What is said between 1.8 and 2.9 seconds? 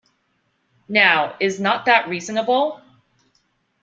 that reasonable?